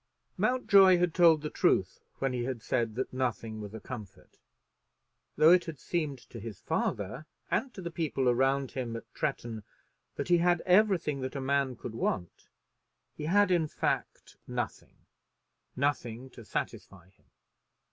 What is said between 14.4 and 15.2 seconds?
nothing,